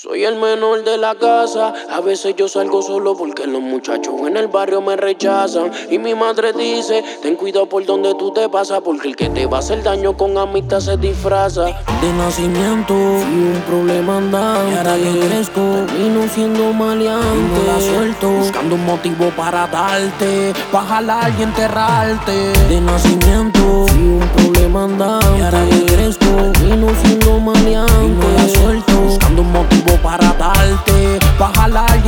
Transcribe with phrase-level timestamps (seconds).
[0.00, 4.36] Soy el menor de la casa, a veces yo salgo solo porque los muchachos en
[4.36, 5.72] el barrio me rechazan.
[5.90, 9.46] Y mi madre dice, ten cuidado por donde tú te pasas, porque el que te
[9.46, 11.64] va a hacer daño con amistad se disfraza.
[12.00, 15.60] De nacimiento fui un problema andante, y ahora que crezco,
[15.98, 17.66] vino siendo maleante.
[17.66, 22.52] la suelto, buscando un motivo para darte, pa' jalar y enterrarte.
[22.68, 25.77] De nacimiento fui un problema andante, y ahora que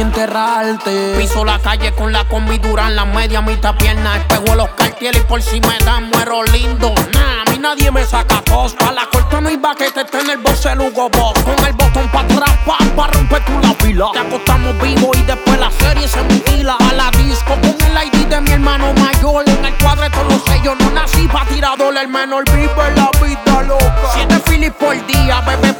[0.00, 1.14] enterrarte.
[1.18, 4.16] Piso la calle con la combi en la media mitad pierna.
[4.16, 6.92] Espejo los cartieles y por si me dan muero lindo.
[7.12, 8.74] Nah, a mí nadie me saca tos.
[8.74, 11.34] Pa' la corta no hay baquete, está en el boss el Hugo Boss.
[11.44, 14.10] Con el botón pa' atrás, pa', pa romper tu la fila.
[14.12, 16.76] Te acostamos vivo y después la serie se mutila.
[16.78, 19.48] A la disco con el ID de mi hermano mayor.
[19.48, 21.96] En el cuadro todos los sellos, no nací pa' tirador.
[21.96, 24.10] El menor vive la vida loca.
[24.14, 25.72] Siete filis por día, bebe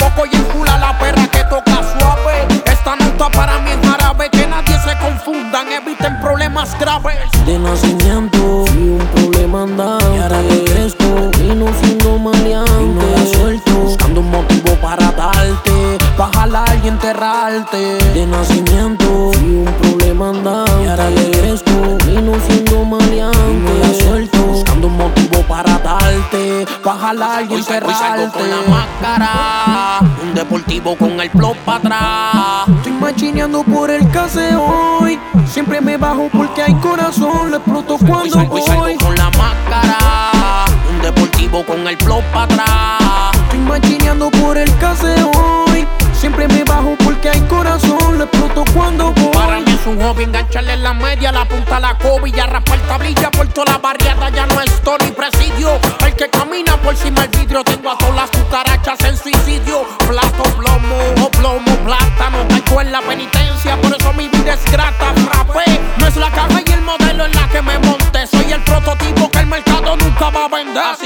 [6.51, 7.31] problemas graves.
[7.47, 12.73] De nacimiento fui un problema andante, y ahora que crezco, vino siendo maleante.
[12.83, 17.99] Y no la suelto, buscando un motivo para darte, pa' jalar y enterrarte.
[18.15, 23.39] De nacimiento fui un problema andante, y ahora que crezco, vino siendo maleante.
[23.51, 28.39] Y no la suelto, buscando un motivo para darte, pa' jalar y enterrarte.
[28.39, 32.77] con la máscara, un deportivo con el plop para atrás.
[32.77, 35.19] Estoy machineando por el caseo hoy.
[35.51, 37.51] Siempre me bajo porque hay corazón.
[37.51, 38.97] Le exploto cuando voy.
[38.97, 40.65] con la máscara.
[40.89, 43.33] Un deportivo con el flow para atrás.
[43.43, 45.89] Estoy machineando por el caseo hoy.
[46.13, 48.19] Siempre me bajo porque hay corazón.
[48.19, 49.33] Le exploto cuando voy.
[49.33, 52.39] Para mí es un hobby engancharle en la media, la punta a la COVID y
[52.39, 54.29] arraspar tablilla por toda la barriada.
[54.31, 54.71] Ya no es
[55.05, 55.81] ni presidio.
[56.07, 57.65] El que camina por cima del vidrio.
[57.65, 59.83] Tengo a todas las cucarachas en suicidio.
[60.07, 62.39] Plato, plomo, o plomo, plátano.
[62.49, 65.00] Caigo en la penitencia, por eso mi vida es grata.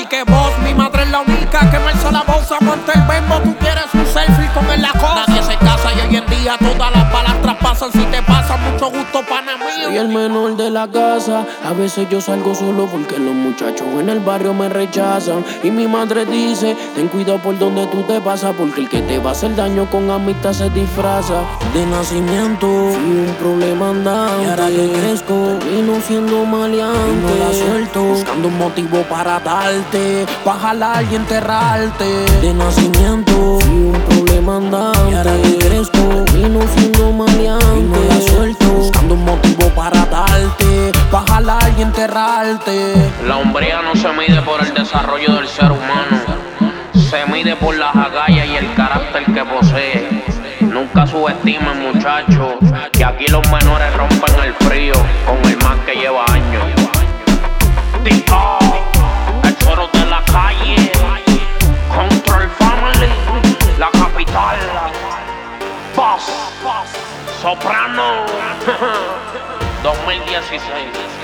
[0.06, 2.50] Que vos, mi madre es la única que me alza la voz.
[2.50, 5.25] Aguanta el bembo, tú quieres un selfie con el la cosa.
[5.26, 7.92] Nadie se casa y hoy en día todas las balas traspasan.
[7.92, 9.64] Si te pasa, mucho gusto, pana mío.
[9.84, 14.09] Soy el menor de la casa, a veces yo salgo solo porque los muchachos en
[14.09, 15.45] el barrio me rechazan.
[15.62, 19.19] Y mi madre dice, ten cuidado por donde tú te pasas, porque el que te
[19.19, 21.43] va a hacer daño con amistad se disfraza.
[21.75, 27.11] De nacimiento fui un problema andante, y ahora que crezco, vino siendo maleante.
[27.11, 32.06] Y no la suelto, buscando un motivo para darte, pa' jalar y enterrarte.
[32.41, 37.66] De nacimiento fui un problema andante, y ahora que crezco, vino siendo maleante.
[37.78, 38.64] Y no la suelto,
[43.27, 46.21] La hombría no se mide por el desarrollo del ser humano,
[46.93, 50.23] se mide por las agallas y el carácter que posee.
[50.61, 52.55] Nunca subestimen, muchachos,
[52.93, 54.95] que aquí los menores rompen el frío
[55.27, 56.63] con el más que lleva años.
[58.05, 58.59] Tito,
[59.43, 60.93] el choro de la calle,
[61.89, 63.09] Control Family,
[63.77, 64.57] la capital,
[65.97, 66.31] Boss,
[67.43, 68.25] Soprano,
[69.83, 71.24] 2016.